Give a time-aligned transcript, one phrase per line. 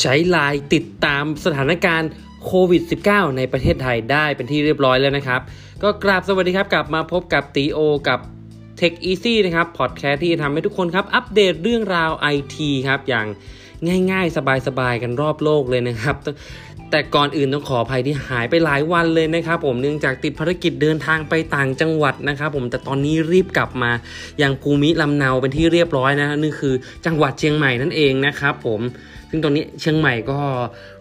[0.00, 2.10] ใช้ไลน์ติดตามสถานการณ์
[2.44, 5.40] โควิด -19 ในประเทศไทยได้เป็นที่เรียบร้อยแล้วนะครับ
[5.82, 7.78] ก็กราบสวัสดีครับกลับมาพบกับตีโอ
[8.08, 8.18] กับ
[8.80, 12.56] Tech Easy นะครับพอดแคสต์ที่ทำให้ทุกคนครับ อัปเดตเรื่องราว IT
[12.88, 13.26] ครับ อย่าง
[14.10, 14.36] ง่ายๆ
[14.66, 16.16] สบายๆ กันรอบโลกเลยนะครับ
[16.90, 23.90] แต่ก่อนอื่นต้องขออภัยที่หายไปหลายวันเลยนะครับผมเนื่องจากติดภารกิจเดินทางไปต่างจังหวัดนะครับผมแต่ตอนนี้รีบกลับมา
[24.38, 26.74] อย่างภูมิลำเนาเป็นที่เรียบร้อยนะนี่คือ
[27.06, 28.80] จังหวัดเชียงใหม่นั่นเองนะครับผม
[29.30, 30.38] ซึ่งตอนนี้เชียงใหม่ก็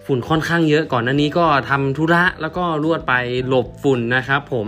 [0.05, 3.13] ฝุ่นค่อนข้างเยอะก่อนหน้านี้ก็ทำธุระแล้วก็รวดไป
[3.48, 4.67] หลบฝุ่นนะครับ ผม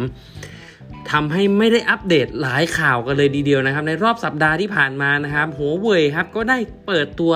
[1.11, 6.57] ทำให้ไม่ได้อัปเดตหลายข่าวกันเลยดีเดียวนะครับ ในรอบสัปดาห์ที่ผ่านมานะครับหัวเว่ยครับก็ได้
[6.87, 7.33] เปิดตัว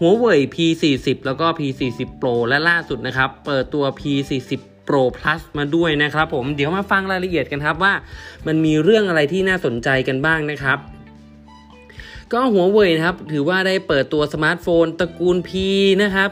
[0.00, 4.50] หัวเว่ย P40 แล้วก็ P40 Pro และล่าสุดนะครับ เปิดตัว P40
[4.88, 7.92] Pro Plus มาด้วยนะครับผมเดี๋ยวมาฟังรายละเอียดกันครับว่า
[8.46, 10.78] มันมีเรื่องอะไรที่น่าสนใจกันบ้างนะครับ
[12.32, 15.50] ก็หัวเว่ยนะครับ ถือว่าได้เปิดตัวสมาร์ทโฟนตระกูล P
[16.02, 16.30] นะครับ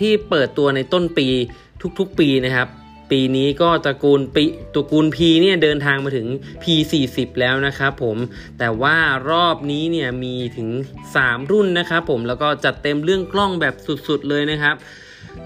[0.00, 1.26] ที่เปิดตัวในต้นปี
[1.98, 2.68] ทุกๆปีนะครับ
[3.10, 6.28] ปีนี้ก็ตระกูลปีตระกูล P เนี่ยเดินทางมาถึง
[6.62, 8.16] P40 แล้วนะครับผม
[8.58, 8.96] แต่ว่า
[9.30, 10.68] รอบนี้เนี่ยมีถึง
[11.10, 13.74] 3 รุ่นนะครับผมแล้วก็จัดเต็มเรื่องกล้องแบบ
[14.08, 14.76] สุดๆเลยนะครับ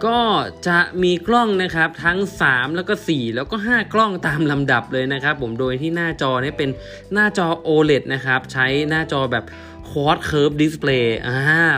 [0.07, 0.21] ก็
[0.69, 6.71] จะมีกล้องนะครับทั้ง 3 แล้วก็ 4 แล้วก็ 5 กล้องตามลำดับเลยนะครับ ผมโดยที่หน้าจอเนี่ยเป็น
[7.13, 9.45] หน้าจอ OLED นะครับ ใช้หน้าจอแบบ
[9.91, 11.37] Quad Curve Display อ่า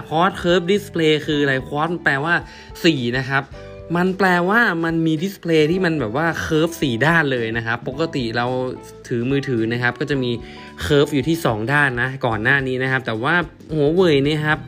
[0.09, 2.35] Quad Curve Display คืออะไร Quad แปลว่า
[2.75, 3.45] 4 นะครับ
[3.97, 8.47] มันแปลว่ามันมี display ที่มันแบบว่า curve สี่ด้านเลยนะครับ ปกติเรา
[9.09, 10.31] ถือมือถือนะครับ ก็จะมี
[10.83, 13.35] curve อยู่ที่ 2 ด้านนะ ก่อนหน้านี้นะครับ แต่ว่า
[13.75, 14.59] หัวเว่ยนี่ครับ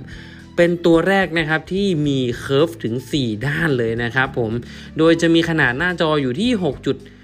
[0.57, 4.53] เป็นตัวแรกนะครับที่มี curve ถึง 4 ด้านเลยนะครับผม
[4.99, 6.51] โดยจะมีขนาดหน้าจออยู่ที่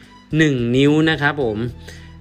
[0.01, 1.59] 6.1 นิ้วนะครับผม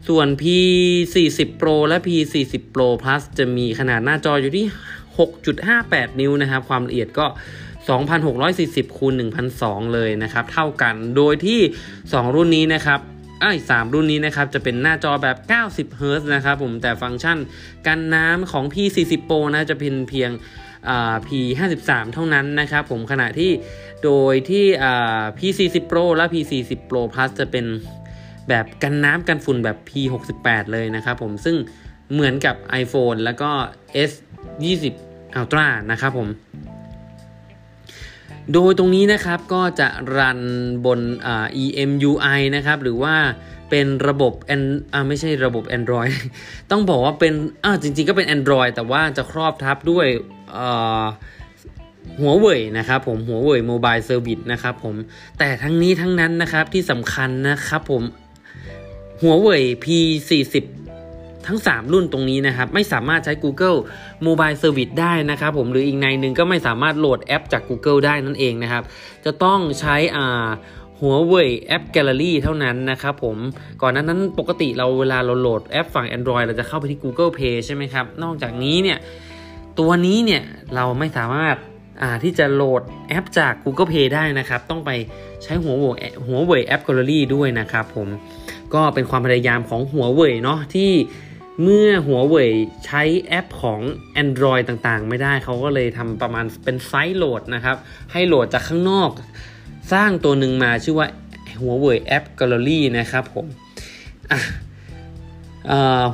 [0.07, 4.65] ส่วน P40 Pro และ P40 Pro Plus จะมีขนาดหน้าจออยู่ที่
[5.43, 7.25] 6.58 นิ้วนะครับ ความละเอียดก็
[8.11, 9.13] 2,640คูณ
[9.53, 11.59] 1,002 เลยนะครับ เท่ากัน โดยที่
[11.97, 12.99] 2 รุ่นนี้นะครับ
[13.41, 17.37] ไอ้สามรุ่นนี้นะครับ จะเป็นหน้าจอแบบ 90เฮิร์ตนะครับผม แต่ฟังก์ชัน
[17.87, 20.31] กันน้ำของ P40 Pro นะ จะเป็นเพียง
[21.27, 23.51] P53 เท่านั้นนะครับผมขณะที่
[24.03, 24.65] โดยที่
[25.37, 27.65] P40 Pro และ P40 Pro Plus จะเป็น
[28.47, 31.55] แบบกันน้ำกันฝุ่นแบบ P68 เลยนะครับผมซึ่ง
[32.13, 33.49] เหมือนกับ iPhone แล้วก็
[34.09, 34.85] S20
[35.39, 36.27] Ultra นะครับผม
[38.53, 39.87] โดยตรงนี้นะครับก็จะ
[40.17, 40.39] รัน
[40.85, 40.99] บน
[41.63, 43.15] EMUI นะครับหรือว่า
[43.69, 46.11] เป็นระบบ and อ่าไม่ใช่ระบบ Android
[46.71, 50.05] ต้องบอกว่าเป็นอ่าจริงๆก็เป็น Android แต่ว่าจะครอบทับด้วย
[52.19, 54.95] หัวเว่ยนะครับผมหัวเว่ยโมบายเซอร์วิสนะครับผม
[55.39, 58.03] แต่ทั้งนี้ทั้งนั้นนะครับที่สำคัญนะครับผม
[59.21, 60.55] หัวเว่ย P40
[61.47, 63.77] ทั้ง 3 รุ่นตรงนี้นะครับ ไม่สามารถใช้ Google
[64.25, 68.83] Mobile Service ได้นะครับผมหรืออีกในหนึ่งก็ไม่สามารถโหลดแอปจาก Google ได้นั่นเองนะครับ
[69.25, 70.47] จะต้องใช้อ่า
[71.01, 73.37] หัวเว่ยแอป Gallery เท่านั้นนะครับผม
[73.81, 78.99] ก่อนนั้นนั้นปกติเราเวลาเราโหลดแอปฝั่ง Android เราจะเข้าไปที่ Google Play ใช่ไหมครับ นอกจากนี้เนี่ย
[79.79, 80.43] ตัวนี้เนี่ย
[80.75, 81.55] เราไม่สามารถ
[82.23, 84.91] ที่จะโหลดแอปจาก Google Play ได้นะครับ ต้องไป
[85.43, 88.07] ใช้หัวเว่ยหัวเว่ยแอป Gallery ด้วยนะครับผม
[88.73, 90.91] ก็เป็นความพยายามของหัวเว่ยเนาะที่
[91.63, 92.51] เมื่อหัวเว่ย
[92.85, 93.79] ใช้แอปของ
[94.23, 97.77] Android ต่างๆ ไม่ได้เขาก็เลยทำประมาณเป็นไซต์โหลดนะครับ
[98.11, 99.09] ให้โหลดจากข้างนอก
[99.93, 101.07] สร้างตัวหนึ่งมาชื่อว่า
[101.61, 103.45] หัวเว่ยแอป Gallery นะครับผม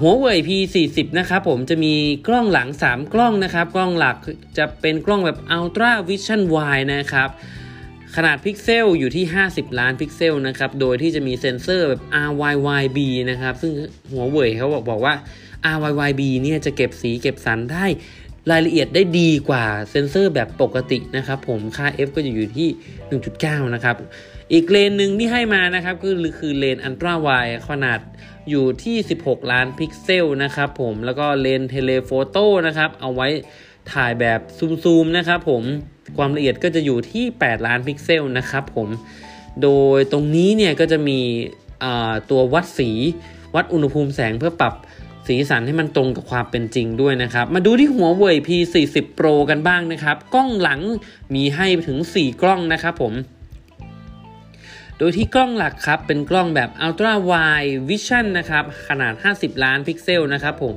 [0.02, 1.94] หัวเว่ย P40 นะครับผมจะมี
[2.28, 4.18] กล้องหลัง 3 กล้องนะครับ กล้องหลัก
[4.58, 7.30] จะเป็นกล้องแบบ Ultra Vision Wide นะครับ
[8.16, 12.98] ขนาดพิกเซลอยู่ที่ 50 ล้านพิกเซลนะครับ โดยที่จะมีเซ็นเซอร์แบบ RYYB
[13.30, 13.72] นะครับ ซึ่ง
[14.12, 15.14] หัวเว่ยเขาบอกบอกว่า
[15.76, 17.86] RYYB เนี่ยจะเก็บสีเก็บสันได้
[18.52, 22.70] รายละเอียดได้ดีกว่าเซ็นเซอร์แบบปกตินะครับ ผมค่า f ก็จะอยู่ที่
[23.22, 23.96] 1.9 นะครับ
[24.54, 27.30] อีกเลนส์หนึ่งที่ให้มานะครับก็คือคือเลนอันตราไว
[27.68, 28.00] ขนาด
[28.50, 33.28] อยู่ที่ 16 ล้านพิกเซลนะครับผมแล้วก็เลนส์ telephoto นะครับเอาไว้
[33.94, 34.40] ถ่ายแบบ
[34.84, 35.64] ซูมๆนะครับผม
[36.18, 38.88] ความละเอียดก็จะอยู่ที่ 8 ล้านพิกเซลนะครับผม
[39.62, 41.20] โดยตรงนี้เนี่ยก็จะมี
[42.30, 42.90] ตัววัดสี
[43.56, 44.74] วัดอุณหภูมิแสงเพื่อปรับ
[45.28, 50.80] สีสันให้มันตรงกับความเป็นจริงด้วยนะครับ มาดูที่หัวเว่ย P40 Pro กันบ้างนะครับ กล้องหลัง
[51.34, 53.14] มีให้ถึง 4 กล้องนะครับผม
[55.00, 60.76] โดยที่กล้องหลักครับ เป็นกล้องแบบ Ultra Wide Vision นะครับ ขนาด 50 ล้านพิกเซลนะครับผม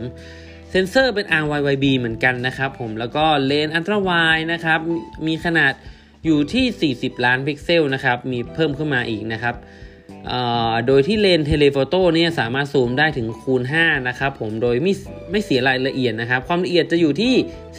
[0.71, 4.81] เซนเซอร์เป็น RYYB เหมือนกันนะครับผม แล้วก็เลนส์ Ultra Wide นะครับ
[5.27, 5.73] มีขนาด
[6.25, 9.57] อยู่ที่ 40 ล้านพิกเซลนะครับ มีเพิ่มขึ้นมาอีกนะครับ
[10.87, 14.93] โดยที่เลนส์ telephoto เนี่ยสามารถซูมได้ถึงคูณ 5 นะครับผม โดยไม่
[15.31, 17.35] ไม่เสียรายละเอียดนะครับ ความละเอียดจะอยู่ที่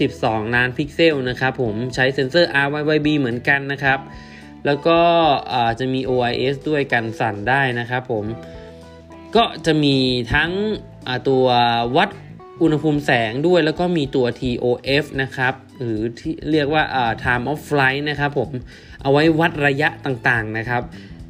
[0.06, 4.00] 12 ล้านพิกเซลนะครับผม ใช้เซ็นเซอร์ RYYB เหมือนกันนะครับ
[4.66, 5.00] แล้วก็
[5.80, 8.26] จะมี OIS ด้วยกันสั่นได้นะครับผม
[9.36, 9.98] ก็จะมี
[10.34, 10.52] ทั้ง
[11.30, 11.46] ตัว
[11.98, 12.10] วัด
[12.62, 16.84] อุณหภูมิแสงด้วยแล้วก็มีตัว TOF นะครับ หรือที่เรียกว่า
[17.24, 18.50] time of flight นะครับผม
[19.02, 20.84] เอาไว้วัดระยะต่างๆนะครับ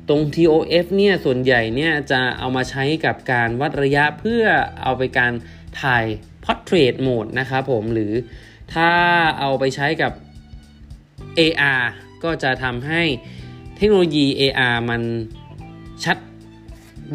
[0.10, 4.44] ตรง TOF เนี่ยส่วนใหญ่เนี่ยจะเอามาใช้กับการวัดระยะเพื่อ
[4.84, 5.34] เอาไปการ
[5.82, 6.06] ถ่าย
[6.46, 8.14] portrait mode นะครับผม หรือ
[8.74, 8.90] ถ้า
[9.40, 10.12] เอาไปใช้กับ
[11.40, 11.84] AR
[12.24, 13.02] ก็จะทำให้
[13.78, 15.02] เทคโนโลยี AR มัน
[16.04, 16.18] ชัด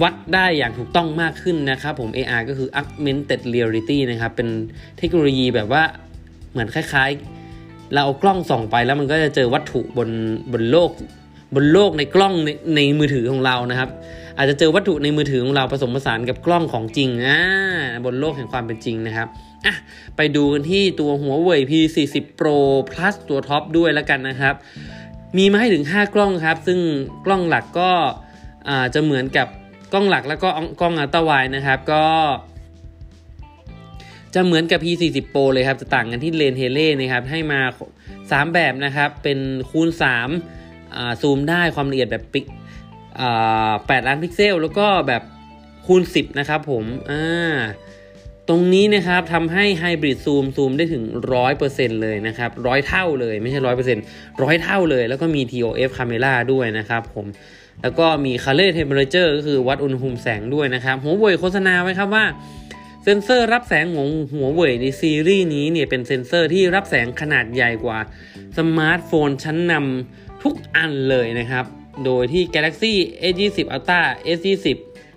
[0.03, 4.49] วัดได้อย่างถูกต้องมากขึ้นนะครับผม AR ก็คือ augmented reality นะครับ เป็น
[4.99, 5.83] เทคโนโลยีแบบว่า
[6.51, 10.09] เหมือนคล้ายๆ เราเอากล้องส่องไปแล้วมันก็จะเจอวัตถุบน
[10.53, 10.91] บนโลก
[11.55, 13.91] บนโลกในกล้องในในมือถือของเรานะครับ
[14.37, 17.39] อาจจะเจอวัตถุในมือถือของเราผสมผสานกับกล้องของจริงอ่า
[18.05, 19.29] บนโลกแห่งความเป็นจริงนะครับ
[19.67, 19.75] อะ
[20.17, 22.57] ไปดูกันที่ตัวหัวเว่ย P40 Pro
[22.91, 24.55] Plus ตัวท็อปด้วยแล้วกันนะครับ
[25.37, 26.79] มีมาให้ถึง 5 กล้องครับ ซึ่ง
[27.27, 27.91] กล้องหลักก็
[28.95, 29.49] จะเหมือนกับ
[29.93, 30.49] กล้องหลักแล้วก็
[30.81, 32.07] กล้องอัลตร้าไวนะครับก็
[34.35, 37.61] จะเหมือนกับ P40 Pro เลยครับ จะต่างกันที่เลนเทเล่นะครับ ให้มา
[38.09, 39.39] 3 แบบนะครับ เป็น
[39.71, 40.66] คูณ 3
[41.23, 42.47] ซูมได้ความละเอียดแบบปิก
[43.87, 45.23] แปดล้านพิกเซล แล้วก็แบบ
[45.87, 47.57] คูณ 10 นะครับผมอ่า
[48.49, 51.05] ตรงนี้นะครับทำให้ hybrid zoom ซูมได้ถึง
[51.53, 53.61] 100%เลยนะครับร้อยเท่าเลยไม่ใช่
[54.01, 57.27] 100%ร้อยเท่าเลย แล้วก็มี TOF camera ด้วยนะครับผม
[57.83, 62.25] แล้วก็มี color temperature ก็คือวัดอุณหภูมิแสงด้วยนะครับหัวเว่ยโฆษณาไว้ครับว่า
[63.05, 67.99] เซนเซอร์รับแสงของหัวเว่ยในซีรีส์นี้เนี่ยเป็นเซนเซอร์ที่รับแสงขนาดใหญ่กว่า
[68.59, 71.65] สมาร์ทโฟนชั้นนำ ทุกอันเลยนะครับ
[72.05, 72.93] โดยที่ Galaxy
[73.33, 74.01] S20 Ultra
[74.37, 74.67] S20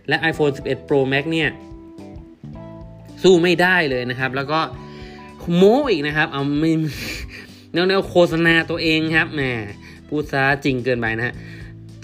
[0.08, 1.50] และ iPhone 11 Pro Max เนี่ย
[3.24, 4.60] สู้ไม่ได้เลยนะครับ แล้วก็
[5.56, 6.72] โม้อีกนะครับ เอาไม่
[7.74, 9.42] แนวโฆษณาตัวเองครับแหม
[10.08, 11.36] พูดซะจริงเกินไปนะฮะ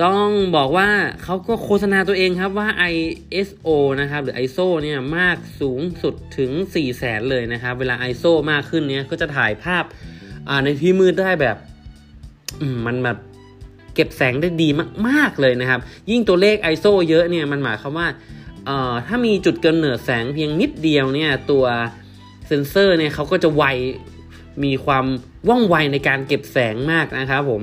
[0.03, 0.89] ต้องบอกว่า
[1.23, 3.67] เขาก็โฆษณาตัวเองครับว่า ISO
[4.01, 9.83] นะครับหรือ ISO เนี่ยมากสูงสุดถึง 4 0 0แสนเลยนะครับ เวลา ISO มากขึ้นเนี่ยก็จะถ่ายภาพ
[10.63, 11.57] ในที่มืดได้แบบ
[12.85, 13.17] มันแบบ
[13.95, 14.69] เก็บแสงได้ดี
[15.07, 18.07] มาก ๆเลยนะครับ ยิ่งตัวเลข ISO เยอะเนี่ยมันหมายความว่า
[19.07, 21.65] ถ้ามีจุดกำเนิดแสงเพียงนิดเดียวเนี่ยตัว
[22.47, 23.63] เซนเซอร์เนี่ยเขาก็จะไว
[24.63, 25.05] มีความ
[25.49, 27.61] ว่องไวในการเก็บแสงมากนะครับผม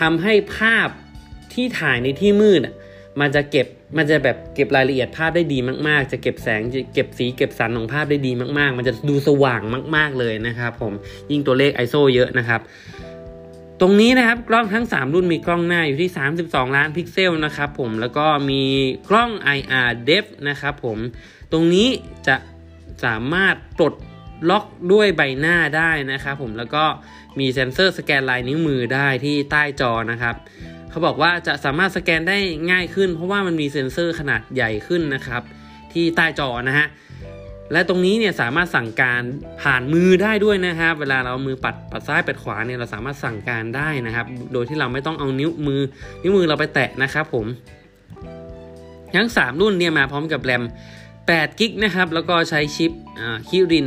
[0.00, 0.88] ทำให้ภาพ
[1.52, 2.60] ที่ถ่ายในที่มืด
[3.20, 3.66] มันจะเก็บ
[3.96, 6.60] มันจะแบบเก็บรายละเอียดภาพได้ดีมากๆ จะเก็บแสง
[6.94, 9.62] เก็บสีเก็บสันของภาพได้ดีมาก ๆ มันจะดูสว่าง
[9.96, 10.92] มาก ๆเลยนะครับผม
[11.30, 12.60] ยิ่งตัวเลข ISO เยอะนะครับ
[13.80, 16.10] ตรงนี้นะครับกล้องทั้ง 3 รุ่นมีกล้องหน้าอยู่ที่
[16.40, 18.62] 32 ล้านพิกเซลนะครับผมแล้วก็มี
[19.08, 20.98] กล้อง IR depth นะครับผม
[21.52, 21.88] ตรงนี้
[22.26, 22.36] จะ
[23.04, 23.94] สามารถปลด
[24.50, 26.84] ล็อกด้วยใบหน้าได้นะครับผมแล้วก็
[27.38, 30.36] มีเซ็นเซอร์สแกนลายนิ้วมือได้ที่ใต้จอนะครับ
[30.90, 32.38] เขาบอกว่าจะสามารถสแกนได้
[32.70, 35.42] ง่ายขึ้น เพราะว่ามันมีเซ็นเซอร์ขนาดใหญ่ขึ้นนะครับ
[35.92, 36.86] ที่ใต้จอนะฮะ
[37.72, 39.22] และตรงนี้เนี่ยสามารถสั่งการ
[39.62, 45.80] ผ่านมือได้ด้วยนะครับ เวลาเรามือปัดปัดซ้ายปัดขวาเนี่ยเราสามารถสั่งการได้นะครับ โดยที่เราไม่ต้องเอานิ้วมือ
[46.22, 47.46] นิ้วมือเราไปแตะนะครับผม
[49.14, 50.64] ทั้ง 3 รุ่นเนี่ยมาพร้อมกับแรม
[51.10, 52.92] 8กิกนะครับ แล้วก็ใช้ชิป
[53.48, 53.86] คิริน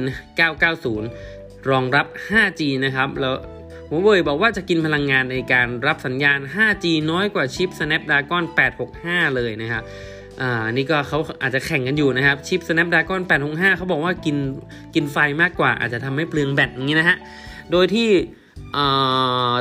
[0.83, 3.35] 990 รองรับ 5G นะครับ แล้ว
[3.89, 8.43] หัวเว่ยบอกว่าจะกินพลังงานในการรับสัญญาณ 5G น้อยกว่าชิป Snapdragon
[8.89, 9.83] 865 เลยนะครับ
[10.41, 14.37] อ่านี่ก็เขาอาจจะแข่งกันอยู่นะครับ ชิป Snapdragon 865เขาบอกว่ากิน
[14.95, 17.17] กินไฟมากกว่า อาจจะทำให้เปลืองแบตอย่างนี้นะฮะ
[17.71, 18.09] โดยที่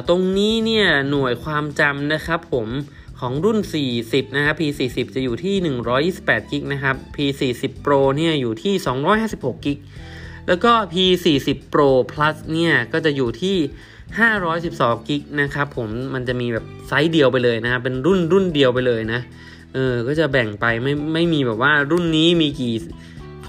[0.09, 2.69] ตรงนี้เนี่ยหน่วยความจำนะครับผม
[3.21, 3.59] ของรุ่น
[3.97, 5.55] 40 นะครับ P40 จะอยู่ที่
[6.11, 8.75] 128 กิกนะครับ P40 Pro เนี่ยอยู่ที่
[9.21, 9.79] 256 กิก
[10.49, 13.57] แล้วก็ P40 Pro Plus เนี่ยก็จะอยู่ที่
[14.33, 19.21] 512 กิกนะครับผม มันจะมีแบบไซส์เดียวไปเลยนะครับ เป็นรุ่นรุ่นเดียวไปเลยนะ
[19.75, 22.75] เออ ก็จะแบ่งไปไม่ไม่มีแบบว่ารุ่นนี้มีกี่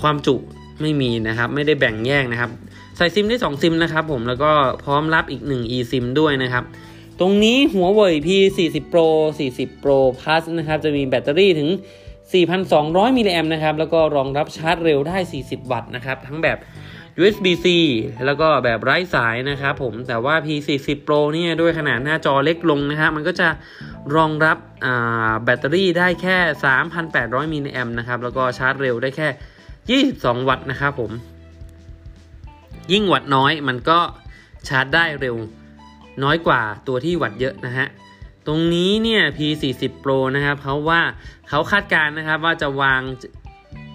[0.02, 0.36] ความจุ
[0.82, 2.50] ไม่มีนะครับ ไม่ได้แบ่งแยกนะครับ
[2.98, 4.52] ใส่ซิมได้ 2 ซิมนะครับผมแล้วก็
[4.84, 6.64] พร้อมรับอีก 1 eSIM ด้วยนะครับ
[7.20, 9.08] ตรงนี้หัวเว่ย P40 Pro
[9.40, 11.70] 40 Pro Plus นะครับ จะมีแบตเตอรี่ถึง
[12.44, 16.58] 4,200 มิลลิแอมนะครับ แล้วก็รองรับชาร์จเร็วได้ 40 วัตต์นะครับ ทั้งแบบ
[17.20, 17.68] USB-C
[18.26, 23.48] แล้วก็แบบไร้สายนะครับผมแต่ว่า P40 Pro เนี่ยด้วยขนาดหน้าจอเล็กลงนะครับมันก็จะ
[24.16, 24.58] รองรับ
[25.44, 26.38] แบตเตอรี่ได้แค่
[26.96, 29.28] 3,800มิลลิแอมนะครับ แล้วก็ชาร์จเร็วได้แค่
[30.12, 31.12] 22 วัตต์นะครับผม
[32.92, 34.00] ยิ่งวัตต์น้อยมันก็
[34.68, 35.36] ชาร์จได้เร็ว
[36.24, 37.88] น้อยกว่าตัวที่วัตต์เยอะนะฮะ
[38.48, 41.02] ตรงนี้เนี่ย P40 Pro นะครับเขาว่า
[41.50, 43.02] เขาคาดการณ์นะครับว่าจะวาง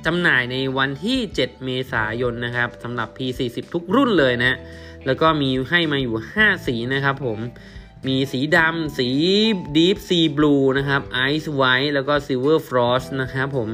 [0.06, 4.58] จำหน่ายในวันที่ 7 เมษายนนะครับสำหรับ P40 ทุกรุ่นเลยนะ
[5.06, 7.38] แล้วก็มีให้มาอยู่ 5 สีนะครับผม
[8.06, 9.08] มีสีดำสี
[9.76, 13.68] Deep Sea Blue นะครับ Ice White แล้วก็ Silver Frost นะครับผม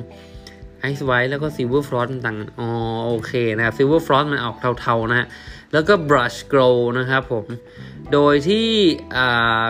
[0.90, 2.68] Ice White แล้วก็ Silver Frost ต่างอ๋อ
[3.08, 5.26] โอเคนะครับ Silver Frost มันออกเทาๆนะฮะ
[5.72, 7.44] แล้วก็ Brush Glow นะครับผม
[8.12, 8.68] โดยที่
[9.16, 9.66] อ่า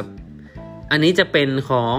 [0.90, 1.98] อันนี้จะเป็นของ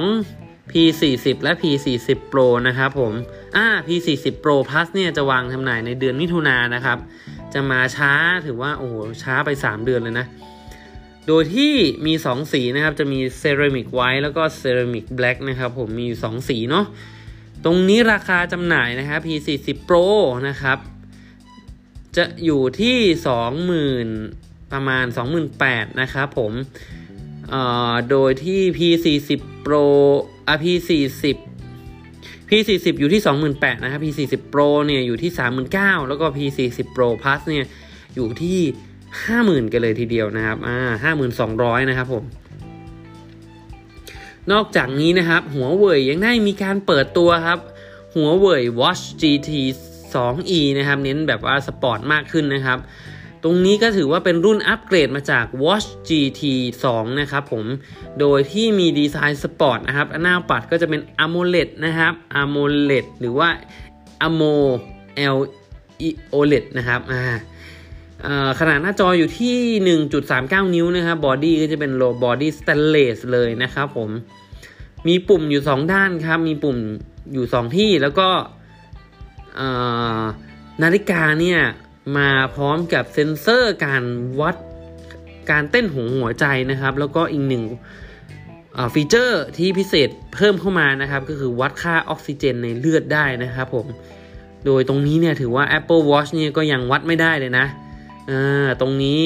[0.71, 3.13] P40 และ P40 Pro นะครับผม
[3.55, 6.97] อ่า P40 Pro Plus เนี่ยจะวางจำหน่ายในเดือนมิถุนายนนะครับ
[7.53, 8.12] จะมาช้า
[8.45, 10.27] ถือว่า โอ้โห ช้าไป 3 เดือนเลยนะ
[11.27, 11.74] โดยที่
[12.05, 16.86] มี 2 สีนะครับ จะมี Ceramic White แล้วก็ Ceramic Black นะครับ ผมมี 2 สีเนาะ
[17.65, 20.05] ตรงนี้ราคาจำหน่ายนะครับ P40 Pro
[20.48, 20.77] นะครับ
[22.17, 22.98] จะอยู่ที่
[24.05, 25.05] 20,000 ประมาณ
[25.53, 26.51] 28,000นะครับผม
[28.10, 29.29] โดยที่ P40
[29.65, 29.86] Pro
[30.48, 31.38] อะ P40
[32.50, 35.32] P40 อยู่ที่ 28,000นะครับ P40 Pro เนี่ยอยู่ที่
[35.70, 37.65] 39,000 แล้วก็ P40 Pro Plus เนี่ย
[38.15, 38.60] อยู่ที่
[39.24, 42.24] 50,000 กันเลยทีเดียวนะครับอ่า52,200 นะครับผม
[44.51, 47.60] นอกจากนี้นะครับ หัวเว่ยยังได้มีการเปิดตัวครับ
[48.15, 49.50] หัวเว่ย Watch GT
[50.13, 52.79] 2e นะครับ เน้นแบบว่าสปอร์ตมากขึ้นนะครับ
[53.43, 56.41] ตรงนี้ก็ถือว่าเป็นรุ่นอัปเกรดมาจาก Watch GT
[56.84, 57.65] 2 นะครับผม
[58.19, 63.50] โดยที่มีดีไซน์สปอร์ตนะครับ หน้าปัดก็จะเป็น AMOLED นะครับ AMOLED หรือว่า
[64.27, 64.74] AMOLED
[66.77, 67.22] นะครับ อ่า
[68.60, 69.58] ขนาดหน้าจออยู่ที่
[70.27, 74.10] 1.39 นิ้วนะครับ body ก็จะเป็นโล body สแตนเลสเลยนะครับผม
[75.08, 76.77] มีปุ่มอยู่ 2 ด้านครับ มีปุ่ม
[77.34, 78.27] อยู่ 2 ที่แล้วก็
[80.84, 81.60] นาฬิกาเนี่ย
[82.17, 84.03] มาพร้อมกับเซ็นเซอร์การ
[84.39, 84.55] วัด
[85.51, 87.63] การเต้นของหัวใจนะครับ แล้วก็อีกหนึ่ง
[88.93, 93.86] feature ที่พิเศษเพิ่มเข้ามานะครับ ก็คือวัดค่าออกซิเจนในเลือดได้นะครับผม
[94.65, 97.65] โดยตรงนี้เนี่ยถือว่า Apple Watch เนี่ยก็ยังวัดไม่ได้เลยนะ
[98.82, 99.22] ตรงนี้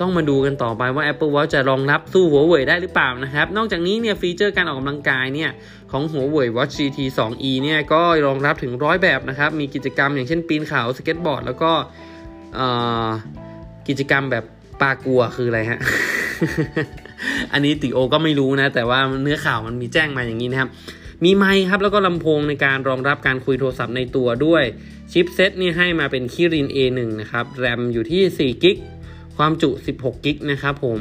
[0.00, 5.50] ต้องมาดูกันต่อไปว่า Apple Watch จะรองรับสู้หัวเว่ยได้หรือเปล่านะครับ นอกจากนี้เนี่ย feature การออกกำลังกายเนี่ย
[5.92, 11.70] ของหัวเว่ย Watch GT 2e เนี่ยก็รองรับถึงร้อยแบบนะครับ มีกิจกรรมอย่างเช่นปีนเขาสเก็ตบอร์ด แล้วก็
[13.88, 14.44] กิจกรรมแบบ
[14.80, 15.80] parkour คืออะไรฮะ
[17.52, 20.68] อันนี้ติโอก็ไม่รู้นะ แต่ว่าเนื้อข่าวมันมีแจ้งมาอย่างนี้นะครับ
[21.24, 24.64] มีไมค์ครับแล้วก็ลำโพงในการรองรับการคุยโทรศัพท์ในตัวด้วย
[25.12, 28.76] chipset นี่ให้มาเป็นคิริน A1 นะครับแรมอยู่ที่4กิก
[29.36, 31.00] ความจุ 16กิกนะครับผม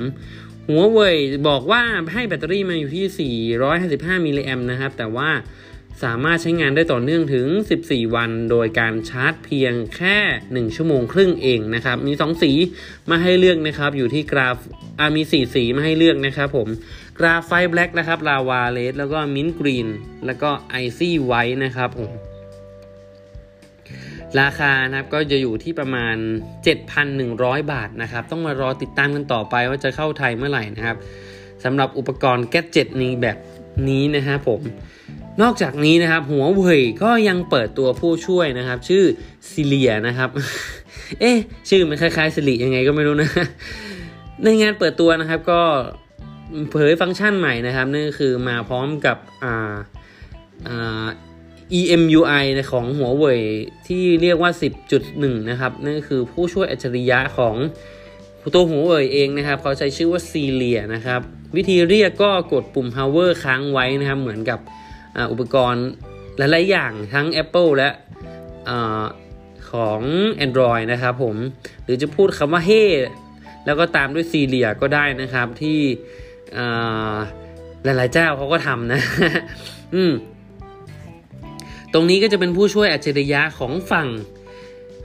[0.67, 1.17] หัวเว่ย
[1.47, 1.81] บอกว่า
[2.13, 3.39] ให้แบตเตอรี่มาอยู่ที่
[4.21, 5.29] 455มิลลิแอมนะครับ แต่ว่า
[6.03, 7.47] สามารถใช้งานได้ต่อเนื่องถึง
[7.81, 10.17] 14 วัน โดยการชาร์จเพียงแค่
[10.47, 12.51] 1 ชั่วโมงครึ่งเองนะครับ มี 2 สี
[13.09, 14.57] มาให้เลือกนะครับ อยู่ที่กราฟ
[14.99, 16.67] อ่ามี 4 สีมาให้เลือกนะครับผม
[17.19, 19.87] Graphite Black นะครับ Lava Red แล้วก็ Mint Green
[20.25, 22.11] แล้วก็ Icy White นะครับผม
[24.41, 26.15] ราคานะครับก็จะอยู่ที่ประมาณ
[26.93, 30.97] 7,100 บาทนะครับต้องมารอติดตามกันต่อไปว่าจะเข้าไทยเมื่อไหร่นะครับ
[31.63, 33.37] สำหรับอุปกรณ์ gadget นี้แบบ
[33.89, 34.61] นี้นะครับผม
[35.41, 39.03] นอกจากนี้นะครับหัวเว่ยก็ยังเปิดตัวผู้ช่วยนะครับ ชื่อ
[39.51, 40.29] ซิเลียนะครับ
[41.19, 41.37] เอ๊ะ
[41.69, 43.29] ชื่อมันคล้ายๆสิริยังไงก็ไม่รู้นะ
[44.43, 45.61] ในงานเปิดตัวนะครับก็
[46.71, 49.73] เผยฟังก์ชันใหม่นะครับนั่นก็คือมาพร้อมกับอ่า
[50.67, 51.05] อ่า
[51.79, 53.41] EMUI ของหัวเว่ย
[53.87, 54.51] ที่เรียกว่า
[54.95, 57.55] 10.1 นะครับ นั่นคือผู้ช่วยอัจฉริยะของ
[58.53, 61.21] ตัวหัวเว่ยเองนะครับ เขาใช้ชื่อว่าซีเลียนะครับ
[61.55, 64.59] วิธีเรียกก็กดปุ่ม power ค้างไว้นะครับ เหมือนกับ
[65.31, 65.85] อุปกรณ์
[66.37, 67.89] หลายๆอย่างทั้ง Apple และ
[69.71, 70.01] ของ
[70.45, 71.35] Android นะครับผม
[71.83, 72.83] หรือจะพูดคำว่าเฮ้
[73.65, 75.79] แล้วก็ตามด้วยซีเรียก็ได้นะครับที่
[77.83, 79.01] หลายๆเจ้าเขาก็ทำนะ
[79.95, 80.13] อืม
[81.93, 84.07] ตรงนี้ก็จะเป็นผู้ช่วยอัจฉริยะของฝั่ง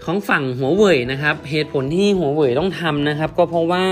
[0.05, 3.85] ของฝั่งหัวเว่ยนะครับ เหตุผลที่หัวเว่ยต้องทำนะครับ ก็เพราะว่า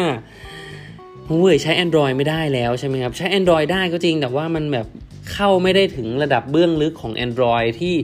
[1.28, 4.86] หัวเว่ยใช้ Android ไม่ได้แล้วใช่ไหมครับ ใช้ Android ได้ก็จริงแต่ว่ามันแบบ
[5.32, 7.94] เข้าไม่ได้ถึงระดับเบื้องลึกของ Android ที่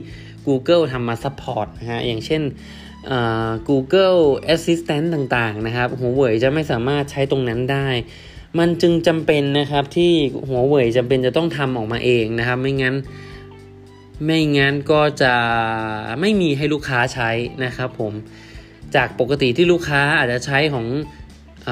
[0.47, 2.41] Google ทำมา support นะฮะ อย่างเช่น
[3.69, 4.19] Google
[4.55, 7.87] Assistant ต่างๆ นะครับ หัวเว่ยจะไม่สามารถใช้ตรงนั้นได้
[8.59, 10.11] มันจึงจำเป็นนะครับที่
[10.47, 12.95] หัวเว่ยจำเป็นจะต้องทำออกมาเองนะครับ ไม่งั้น
[14.25, 15.33] ไม่งั้นก็จะ
[16.19, 17.29] ไม่มีให้ลูกค้าใช้
[17.65, 18.13] นะครับผม
[18.95, 20.87] จากปกติที่ลูกค้าอาจจะใช้ของ
[21.67, 21.69] อ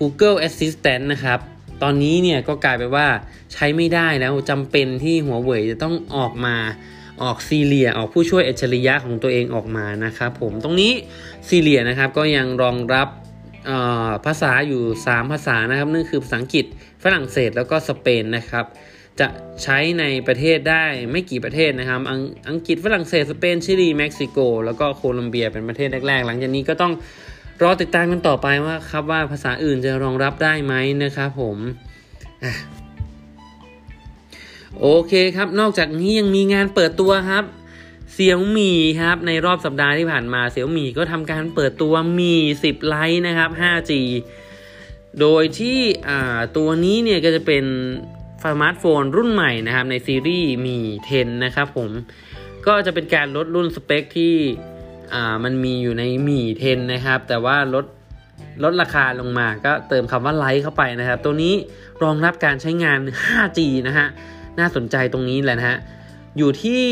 [0.00, 1.38] Google Assistant นะครับ
[1.82, 3.06] ตอนนี้เนี่ยก็กลายไปว่า
[3.52, 6.56] ใช้ไม่ได้แล้วจำเป็นที่หัวเว่ยจะต้องออกมา
[7.22, 10.92] ออกซีเรียออกผู้ช่วยอัจฉริยะของตัวเองออกมานะครับผมตรงนี้
[11.48, 13.08] ซีเรียนะครับก็ยังรองรับ
[14.26, 16.64] ภาษาอยู่ 3 ภาษานะครับนั่นคือภาษาอังกฤษ
[17.02, 18.64] ฝรั่งเศสแล้วก็สเปนนะครับ
[19.20, 19.28] จะ
[19.62, 22.12] ใช้ในประเทศได้ไม่กี่ประเทศนะครับอ
[22.50, 26.92] อังกฤษฝรั่งเศสสเปนชิลีเม็กซิโก แล้วก็โคลอมเบียเป็นประเทศแรกๆ หลังจากนี้ก็ต้อง
[27.62, 31.58] รอติดตามกันต่อไปว่าครับว่าภาษาอื่นจะรองรับได้ไหมนะครับผม
[34.80, 37.44] โอเคครับ นอกจากนี้ยังมีงานเปิดตัวครับ
[38.12, 42.34] เสี่ยวมีครับ ในรอบสัปดาห์ที่ผ่านมาเสี่ยวมีก็ทำการเปิดตัว Mi
[42.64, 43.92] 10 Lite นะครับ 5G
[45.20, 45.78] โดยที่
[46.56, 47.64] ตัวนี้เนี่ยก็จะเป็น
[48.52, 50.78] สมาร์ทโฟนรุ่นใหม่นะครับในซีรีส์ Mi
[51.10, 51.90] 10 นะครับผม
[52.66, 54.34] ก็จะเป็นการลดรุ่นสเปคที่
[55.44, 57.86] มันมีอยู่ใน Mi 10 นะครับ แต่ว่าลด
[58.64, 61.54] ลดราคาลงมาก็เติมคำว่า Lite เข้าไปนะครับ ตัวนี้
[62.02, 64.06] รองรับการใช้งาน 5G นะฮะ
[64.58, 65.78] น่าสนใจตรงนี้แหละนะฮะ
[66.38, 66.84] อยู่ที่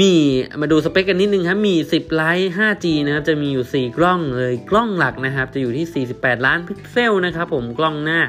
[0.00, 0.14] มี
[0.60, 8.20] มาดูสเปคกันนิดนึงครับ Mi 10 Lite 5G นะครับ จะมีอยู่ 4 กล้องเลย กล้องหลักนะครับ จะอยู่ที่ 48 ล้านพิกเซลนะครับผม กล้องหน้า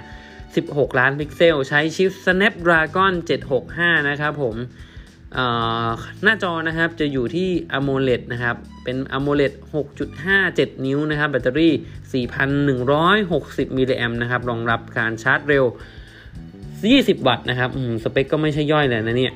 [0.55, 3.13] 16 ล้านพิกเซล ใช้ชิป Snapdragon
[3.61, 4.55] 765 นะครับผม
[6.23, 9.53] หน้าจอนะครับจะอยู่ที่ AMOLED นะครับ เป็น AMOLED
[10.13, 15.65] 6.57 นิ้วนะครับ แบตเตอรี่ 4,160 มิลลิแอมนะครับ รองรับการชาร์จเร็ว
[16.45, 17.69] 20 วัตต์นะครับ
[18.03, 19.33] สเปคก็ไม่ใช่ย่อยเลยนะเนี่ย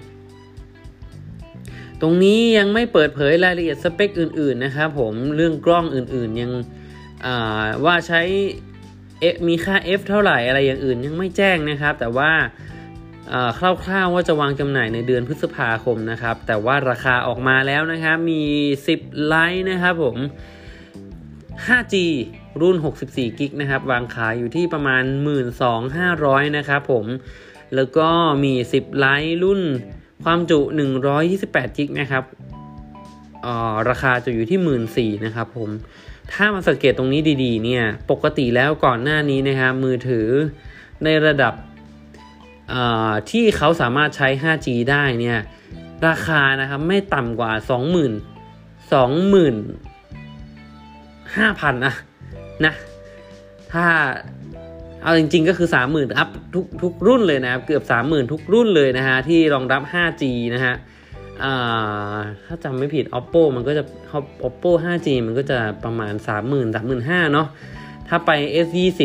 [2.02, 6.52] ตรงนี้ยังไม่เปิดเผยรายละเอียดสเปคอื่น ๆ นะครับผม เรื่องกล้องอื่น ๆ ยัง
[7.86, 8.22] ว่าใช้
[9.48, 12.32] มีค่า f เท่าไหร่อะไรอย่างอื่นยังไม่แจ้งนะครับ แต่ว่า
[13.60, 18.44] คร่าวๆว่าจะวางจำหน่ายในเดือนพฤษภาคมนะครับ แต่ว่าราคาออกมาแล้วนะครับมี
[18.88, 20.18] 10 ไลท์นะครับผม
[21.66, 21.96] 5G
[22.62, 22.76] รุ่น
[23.08, 25.04] 64 กิกนะครับ วางขายอยู่ที่ประมาณ
[25.80, 27.06] 12,500 นะครับผม
[27.76, 28.10] แล้วก็
[28.44, 29.62] มี 10 ไลท์รุ่น
[30.24, 30.60] ความจุ
[31.20, 32.24] 128 กิกนะครับ
[33.90, 35.70] ราคาจะอยู่ที่ 14,000นะครับผม
[36.34, 40.28] ถ้ามาสังเกตตรงนี้ดีๆเนี่ยปกติแล้วก่อนหน้านี้นะครับมือถือ
[41.04, 41.54] ในระดับ
[43.32, 45.40] ที่เขาสามารถใช้ 5G ได้เนี่ย
[46.08, 47.64] ราคานะครับไม่ต่ำกว่า 20,000
[48.92, 51.94] 20,000 5,000นะ
[52.66, 52.74] นะ
[53.74, 53.86] ถ้า
[55.04, 60.24] เอาจริงๆก็คือ 30,000อัพทุกทุกรุ่นเลยนะครับ เกือบ 30,000 ทุกรุ่นเลยนะฮะที่รองรับ 5G
[60.56, 60.76] นะฮะ
[62.46, 63.84] ถ้าจำไม่ผิด oppo มันก็จะ
[64.48, 67.48] oppo 5G มันก็จะประมาณ 30,000 35,000เนาะ
[68.08, 68.32] ถ้าไป
[68.66, 69.02] S20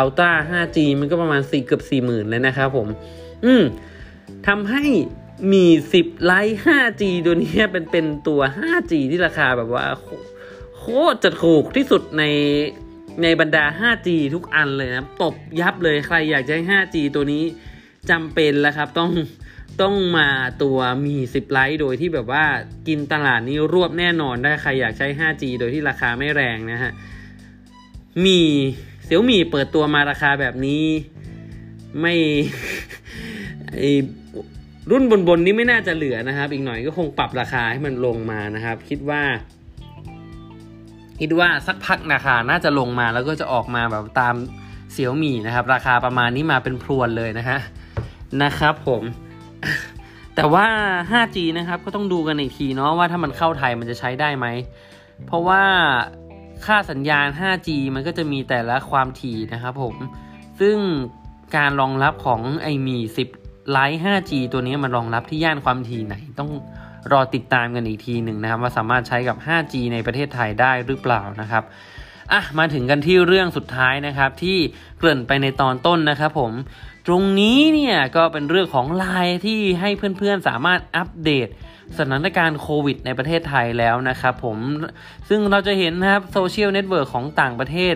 [0.00, 2.88] Ultra 5G มันก็ประมาณ4เกือบ40,000เลยนะครับผม
[3.44, 3.62] อืม
[4.46, 4.84] ทำให้
[5.52, 5.64] มี
[5.98, 9.84] 10 ไลท์ 5G ตัวนี้เป็นเป็นตัว 5G ที่ราคาแบบว่า
[10.78, 12.24] โคตรจะถูกที่สุดใน
[13.22, 17.42] ในบรรดา 5G ทุกอันเลยนะ ตบยับเลยใครอยากใช้ 5G ตัวนี้
[18.10, 19.10] จำเป็นแล้วครับ ต้อง
[19.80, 20.28] ต้องมา
[20.62, 22.44] ตัวมี 10 ไลท์โดยที่แบบว่า
[22.88, 26.92] กินตลาดนี้รวบแน่นอนได้ใครอยากใช้ 5G โดยที่ราคาไม่แรงนะฮะ
[28.24, 28.40] มี
[29.04, 30.84] เสี่ยวมีเปิดตัวมาราคาแบบนี้
[32.00, 32.14] ไม่
[33.76, 33.82] ไอ
[34.90, 39.22] รุ่นบนๆนนี้ไม่น่าจะเหลือนะครับ อีกหน่อยก็คงปรับราคาให้มันลงมานะครับ คิดว่า
[41.20, 44.34] คิดว่าสักพักราคาน่าจะลงมาแล้วก็จะออกมาแบบตาม
[44.92, 47.58] เสี่ยวมีนะครับ ราคาประมาณนี้มาเป็นพรวนเลยนะฮะ
[48.42, 49.02] นะครับผม
[50.34, 50.66] แต่ว่า
[51.10, 54.46] 5G นะครับก็ต้องดูกันอีกทีเนาะว่าถ้ามันเข้าไทยมันจะใช้ได้ไหม
[55.26, 55.62] เพราะว่า
[56.66, 59.94] ค่าสัญญาณ 5G มันก็จะมีแต่ละความถี่นะครับผม
[60.60, 60.76] ซึ่ง
[61.56, 62.98] การรองรับของไอมี
[63.34, 66.50] 10 ไลท์ 5G ตัวนี้มันรองรับที่ย่านความถี่ไหน ต้อง
[67.12, 71.64] รอติดตามกันอีกทีหนึ่งนะครับ ว่าสามารถใช้กับ 5G ในประเทศไทยได้หรือเปล่านะครับ
[72.32, 74.58] อะมาถึงกันที่เรื่องสุดท้ายนะครับ ที่
[74.98, 76.52] เกริ่นไปในตอนต้นนะครับผม
[77.06, 81.48] ตรงนี้เนี่ยก็เป็นเรื่องของไลน์ที่ให้เพื่อนๆสามารถอัปเดต
[81.98, 84.58] สถานการณ์โควิดในประเทศไทยแล้วนะครับผม
[85.28, 87.94] ซึ่งเราจะเห็นนะครับโซเชียลเน็ตเวิร์กของต่างประเทศ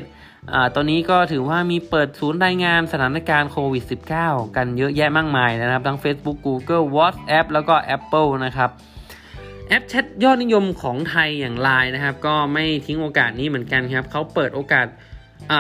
[0.53, 3.85] อตอนนี้ก็ถือว่ามีเปิดศูนย์รายงานสถานการณ์โควิด
[4.21, 8.71] -19 กันเยอะแยะมากมายนะครับ ทั้ง Facebook Google WhatsApp แล้วก็ Apple นะครับ
[9.71, 14.87] แอปแชทยอดนิยมของไทยอย่างไลน์นะครับ ก็ไม่ทิ้งโอกาสนี้เหมือนกันครับเขาเปิดโอกาส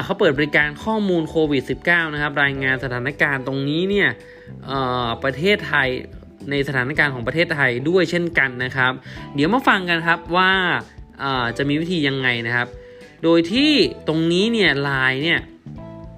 [0.05, 4.09] เขาเปิดบริการข้อมูลโควิด -19 นะครับ รายงานสถานการณ์ตรงนี้เนี่ย
[5.25, 5.88] ประเทศไทย
[6.51, 8.92] ในสถานการณ์ของประเทศไทยด้วยเช่นกันนะครับ
[9.35, 10.53] เดี๋ยวมาฟังกันครับว่า
[11.57, 12.68] จะมีวิธียังไงนะครับ
[13.25, 13.70] โดยที่
[14.09, 15.40] ตรงนี้เนี่ยไลน์เนี่ย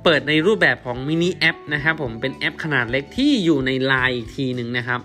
[0.05, 5.01] เปิดในรูปแบบของ Mini App นะครับผมเป็นแอปขนาดเล็กที่อยู่ในไลน์อีกทีหนึ่งนะครับ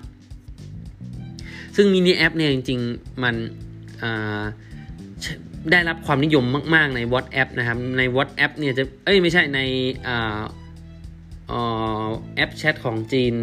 [1.78, 3.36] ซึ่ง mini app เนี่ยจริงๆ มัน
[5.72, 9.60] ได้รับความนิยมมากๆใน WhatsApp นะครับ ใน WhatsApp เนี่ยจะ เอ้ยไม่ใช่ใน
[12.36, 13.34] แอปแชทของจีน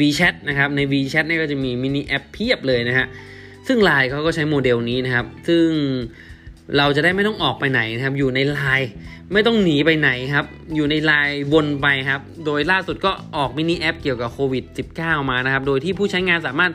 [0.00, 3.06] WeChat นะครับ ใน WeChat เนี่ยก็จะมี mini app เพียบเลยนะฮะ
[3.66, 5.66] ซึ่ง Line เขาก็ใช้โมเดลนี้นะครับ ซึ่ง
[6.76, 8.90] เราจะได้ไม่ต้องออกไปไหนนะครับ อยู่ในไลน์
[9.32, 14.64] ไม่ต้องหนีไปไหนครับ อยู่ในไลน์วนไปครับ โดยล่าสุดก็ออกมินิแอปเกี่ยวกับโควิด
[14.96, 16.72] -19 มานะครับ โดยที่ผู้ใช้งานสามารถ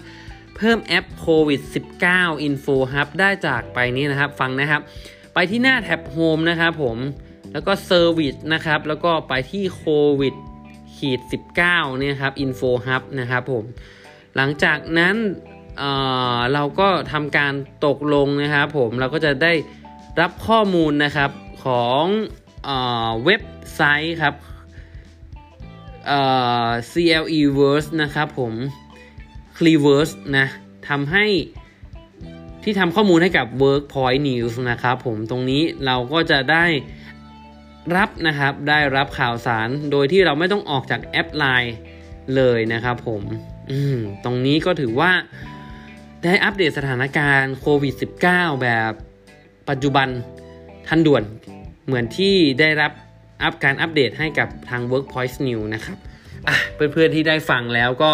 [0.60, 1.62] เพิ่มแอปโควิด
[2.04, 4.82] -19 Info Hub ได้จากไปนี้นะครับฟังนะครับ
[5.34, 6.98] ไปที่หน้าแท็บ Home นะครับผม
[7.54, 9.86] แล้วก็ Service นะครับ แล้วก็ไปที่โค
[10.20, 10.36] วิด
[10.96, 11.20] ขีด
[11.56, 13.64] 19เนี่ยครับ Info Hub นะครับผม
[14.36, 15.16] หลังจากนั้น
[15.78, 17.54] เเราก็ทำการ
[17.86, 19.54] ตกลงนะครับผมเราก็จะได้
[20.22, 21.32] รับข้อมูลนะครับ
[21.66, 22.04] ของ
[22.66, 22.70] เอ
[23.26, 23.42] เว็บ
[23.74, 24.34] ไซต์ครับ
[26.92, 28.54] CLE Verse นะครับผม
[29.60, 30.48] c l e v e r s e นะ
[30.90, 31.26] ทำให้
[32.64, 36.66] ที่ทำข้อมูลให้กับ Workpoint News นะครับผมตรงนี้เราก็จะได้
[37.96, 41.72] รับนะครับได้รับข่าวสารโดยที่เราไม่ต้องออกจากแอป Line
[42.36, 43.22] เลยนะครับผม
[44.24, 45.12] ตรงนี้ก็ถือว่า
[46.24, 47.94] ได้อัปเดตสถานการณ์โควิด
[48.28, 48.92] -19 แบบ
[49.70, 50.08] ปัจจุบัน
[50.88, 51.24] ทันด่วน
[51.86, 52.92] เหมือนที่ได้รับ
[53.44, 55.98] อัปการอัปเดตให้กับทาง Workpoint News นะครับ
[56.74, 58.12] เพื่อนๆที่ได้ฟังแล้วก็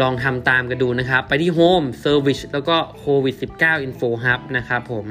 [0.00, 5.06] ลองทำตามกันดูนะครับ ไปที่ Home Service แล้วก็โควิด -19 Info Hub นะครับผม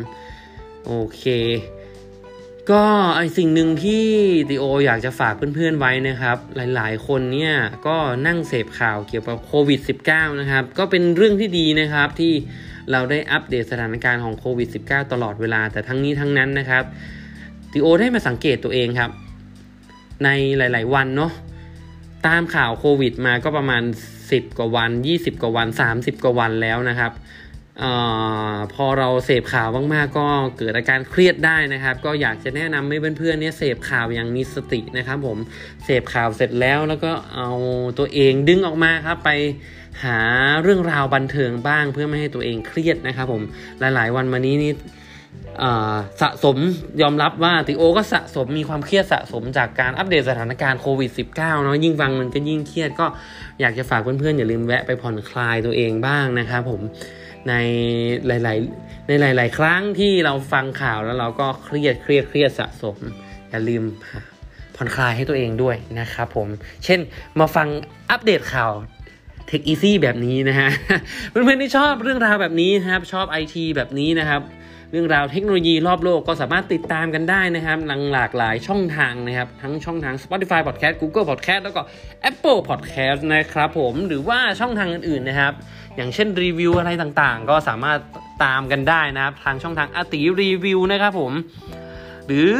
[0.85, 1.23] โอเค
[2.71, 2.83] ก็
[3.15, 4.05] ไอสิ่งหนึ่งที่
[4.49, 7.53] ติโออยากจะฝากเพื่อนๆไว้นะครับ หลายๆคนเนี่ย
[7.87, 12.33] ก็นั่งเสพข่าวเกี่ยวกับโควิด -19 นะครับ ก็เป็นเรื่องที่ดีนะครับที่
[12.91, 16.83] เราได้อัปเดตสถานการณ์ของโควิด -19 ตลอดเวลาแต่ทั้งนี้ทั้งนั้นนะครับ
[17.71, 19.11] ติโอได้มาสังเกตตัวเองครับ
[20.23, 21.31] ในหลาย ๆ วันเนาะ
[22.27, 23.83] ตามข่าวโควิดมาก็ประมาณ
[24.19, 27.11] 10 กว่าวัน 20 กว่าวัน 30 กว่าวันแล้วนะครับ
[27.83, 27.85] อ
[28.73, 35.37] พอเราเสพข่าวมากๆก็เกิดอาการเครียดได้นะครับ ก็อยากจะแนะนำให้เพื่อนๆเนี่ยเสพข่าวอย่างมีสตินะครับ ผม
[35.85, 37.49] เสพข่าวเสร็จแล้วแล้วก็เอา
[37.99, 39.29] ตัวเองดึงออกมาครับไป
[40.03, 40.19] หา
[40.61, 43.41] เรื่องราวบันเทิงบ้างเพื่อไม่ให้ตัวเองเครียดนะครับ ผม
[43.79, 44.71] หลายๆ วันมานี้นี่
[46.21, 46.57] สะสม
[47.01, 53.05] ยอมรับว่าติโอก็สะสมมีความเครียดสะสมจากการอัปเดตสถานการณ์โควิด -19 เนาะยิ่งฟังมันก็ยิ่งเครียดก็
[53.61, 56.81] อยากจะฝากเพื่อนๆ อย่าลืมแวะไปผ่อนคลายตัวเองบ้างนะครับผม
[57.49, 57.53] ใน
[58.27, 62.97] หลายๆในหลาย ๆ ครั้งที่เราฟังข่าวแล้วเราก็เครียดเครียดเครียดสะสม
[63.49, 63.83] อย่าลืม
[64.75, 66.47] ผ่อนคลายให้ตัวเองด้วยนะครับผม
[66.85, 66.99] เช่น
[67.39, 67.67] มาฟัง
[68.09, 68.71] อัปเดตข่าว
[69.47, 70.69] Tech Easy แบบนี้นะฮะ
[71.29, 74.41] เพื่อนๆที่ชอบเรื่องราวแบบนี้นะครับ ชอบไอทีแบบนี้นะครับ
[74.95, 81.81] รื่องราวเทคโนโลยีรอบโลกก็สามารถติดตามกันได้นะครับหลังหลากหลายช่องทางนะครับ ทั้งช่องทาง Spotify Podcast Google Podcast แล้วก็
[82.29, 85.53] Apple Podcast นะครับผมหรือว่าช่องทางอื่นๆนะครับ
[85.95, 87.99] อย่างเช่นรีวิวอะไรต่างๆ ก็สามารถ
[88.43, 91.31] ตามกันได้นะครับ ทางช่องทางอติรีวิวนะครับผม
[92.27, 92.51] หรือ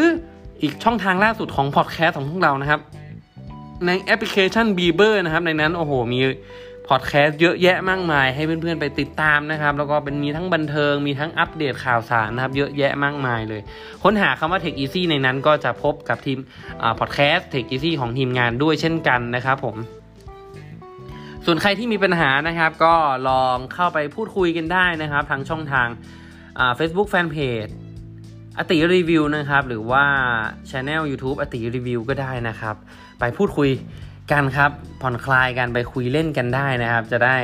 [0.62, 2.80] อีกช่องทางล่าสุดของพอดแคสต์ของพวกเรานะครับ
[3.86, 6.20] ในแอปพลิเคชัน Bler นะครับ ในนั้นโอ้โหมี
[6.90, 13.62] พอดแคสต์เยอะแยะมากมาย ให้เพื่อนๆไปติดตามนะครับ แล้วก็เป็นมีทั้งบันเทิงมีทั้งอัปเดตข่าวสารนะครับ เยอะแยะมากมายเลย
[14.04, 16.40] ค้นหาคำว่า Tech Easy ในนั้นก็จะพบกับทีม
[17.00, 19.76] พอดแคสต์ Tech Easy ของทีมงานด้วยเช่นกันนะครับผม
[21.46, 22.96] ส่วนใครที่มีปัญหานะครับ ก็
[23.30, 25.88] ลองเข้าไปพูดคุยกันได้นะครับ ทางช่องทาง
[26.76, 27.68] เฟซบุ๊กแฟนเพจ
[28.58, 30.04] อติรีวิวนะครับ หรือว่า
[30.70, 32.76] ช anel YouTube อติรีวิวก็ได้นะครับ
[33.20, 33.70] ไปพูดคุย
[34.32, 37.38] กันครับผ่อนคลายกันไปคุยเล่นกันได้นะครับ จะได้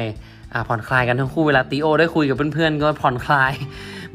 [0.67, 3.53] ผ่อนคลายกันทั้งคู่เวลาตีโอ ได้คุยกับเพื่อนๆก็ผ่อนคลาย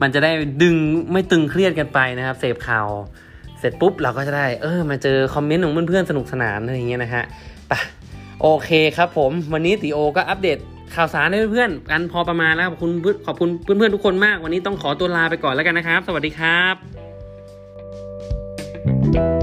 [0.01, 0.77] มันจะได้ดึง
[1.13, 2.89] ไม่ตึงเครียดกันไปนะครับเสพข่าว
[3.59, 7.25] เสร็จปุ๊บเราก็จะได้เออมาเจอคอมเมนต์ของเพื่อนๆสนุกสนานอะไรอย่างเงี้ยนะฮะ
[7.71, 7.79] ปะ
[8.43, 10.59] โอเคครับผม วันนี้ตีโอก็อัปเดต
[10.95, 12.91] ข่าวสารให้เพื่อนๆกันพอประมาณแล้วขอบคุณ
[13.27, 16.63] ขอบคุณเพื่อนๆทุกคนมาก วันนี้ต้องขอตัวลาไปก่อนแล้วกันนะครับ สวัสดีครั
[19.33, 19.36] บ